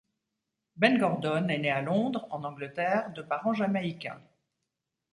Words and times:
Ben 0.77 0.97
Gordon 0.97 1.47
est 1.49 1.59
né 1.59 1.69
à 1.69 1.83
Londres, 1.83 2.25
en 2.31 2.43
Angleterre, 2.43 3.13
de 3.13 3.21
parents 3.21 3.53
Jamaïcains. 3.53 4.19